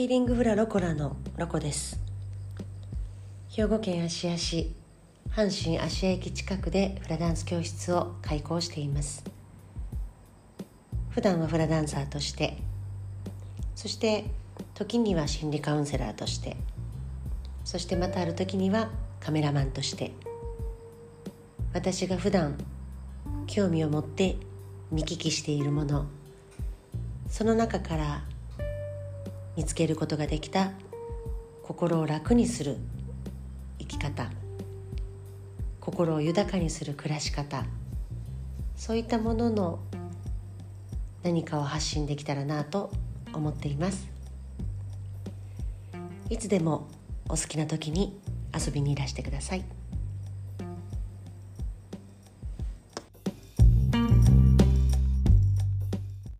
[0.00, 2.00] ヒーリングフラロコラのロコです。
[3.50, 4.74] 兵庫県芦屋市
[5.30, 9.22] 阪神芦屋駅近くでフラダンス教室を開講しています。
[11.10, 12.56] 普段はフラダンサーとして
[13.74, 14.24] そして
[14.72, 16.56] 時には心理カウンセラーとして
[17.62, 18.88] そしてまたある時には
[19.20, 20.12] カメラマンとして
[21.74, 22.56] 私が普段
[23.46, 24.38] 興味を持って
[24.90, 26.06] 見聞きしているもの
[27.28, 28.24] その中から
[29.60, 30.70] 見つけることができた。
[31.62, 32.78] 心を楽にする
[33.78, 34.30] 生き方。
[35.82, 37.66] 心を豊かにする暮らし方。
[38.74, 39.80] そういったものの
[41.22, 42.90] 何かを発信できたらなと
[43.34, 44.08] 思っています。
[46.30, 46.88] いつでも
[47.26, 48.18] お好きな時に
[48.58, 49.64] 遊びにいらしてください。